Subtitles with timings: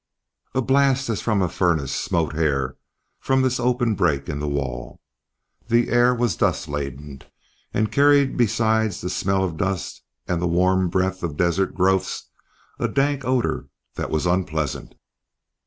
[0.55, 2.75] A blast as from a furnace smote Hare
[3.19, 4.99] from this open break in the wall.
[5.67, 7.21] The air was dust laden,
[7.71, 12.31] and carried besides the smell of dust and the warm breath of desert growths,
[12.79, 14.95] a dank odor that was unpleasant.